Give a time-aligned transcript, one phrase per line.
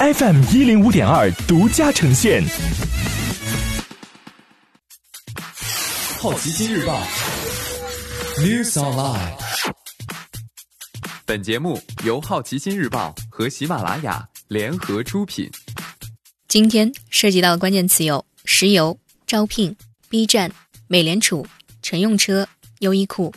[0.00, 2.40] FM 一零五点二独家呈现。
[6.20, 7.02] 好奇心日报
[8.36, 9.32] ，News Online。
[11.26, 15.50] 本节目由好奇心日报和喜马拉雅联合出品。
[16.46, 19.76] 今天涉及到的关键词有：石油、招聘、
[20.08, 20.52] B 站、
[20.86, 21.44] 美联储、
[21.82, 22.46] 乘用车、
[22.78, 23.34] 优衣库。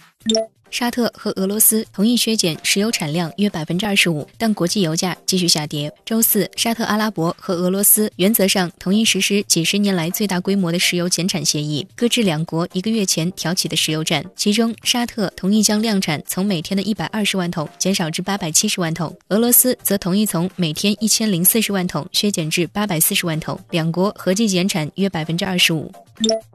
[0.71, 5.93] 沙特和俄罗斯同意削减石油产量约百分之二十五，但国际油价继续下跌。
[6.05, 14.23] 周四，沙特阿拉伯和俄罗斯原则上同意实施几十年来最大规模的石油减产协议，搁置两国一个月前挑起的石油战。
[14.35, 25.91] 其中，沙特同意将量产从每天的一百二十万桶减少至八百七十万桶，俄罗斯则同意从每天一千零四十万桶削减至八百四十万桶，两国合计减产约百分之二十五。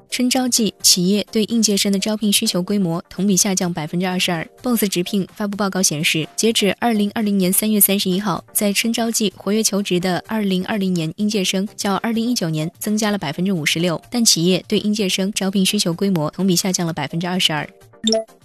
[0.09, 4.47] 春招季，企业对应届生的招聘需求规模同比下降百分之二十二。
[4.63, 17.69] BOSS 直聘发布报告显示，截止二零二零年三月三十一号，在春招季活跃求职的二零二零年应届生较二零一九年增加了百分之五十六，但企业对应届生招聘需求规模同比下降了百分之二十二。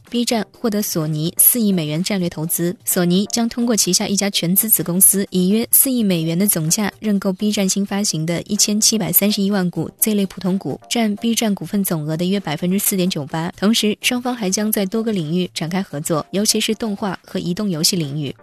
[0.09, 13.49] B 站获得索尼四亿美元战略投资，索尼将通过旗下一家全资子公司，以约四亿美元的总价认购 B 站新发行的一千七百三十一万股 Z 类普通股，占 B 站股份总额的约百分之四点九八。
[13.55, 18.35] 同时，双方还将在多个领域展开合作，尤其是动画和移动游戏领域。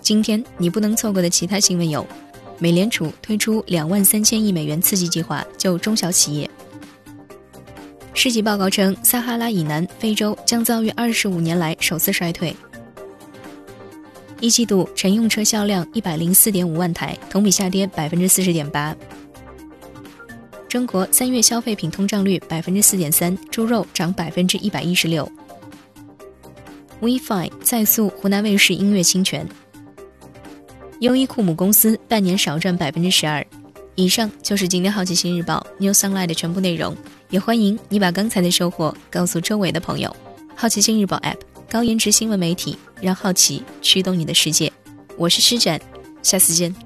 [0.00, 2.06] 今天你不能错过的其他新闻有：
[2.58, 6.48] 美联储推出两万三千亿美元刺激计划，救中小企业。
[8.18, 12.56] 世纪报告称，撒哈拉以南非洲将遭遇二十五年来首次衰退。
[14.40, 18.96] 一季度乘用车销量一百零四点五万台，同比下跌百分之四十点八。
[20.66, 25.30] 中国三月消费品通胀率百分之四点三，猪肉涨百分之一百一十六。
[27.00, 29.46] WiFi 再诉湖南卫视音乐侵权。
[31.00, 33.46] 优衣库母公司半年少赚百分之十二。
[33.94, 36.96] 以上就是今天好奇心日报 New Sunlight 的全部内容，
[37.30, 40.14] 也欢迎你把刚才的收获告诉周围的朋友。
[40.54, 41.38] 好奇心日报 App
[41.68, 44.72] 高颜值新闻媒体，让好奇驱动你的世界。
[45.16, 45.80] 我是施展，
[46.22, 46.85] 下次见。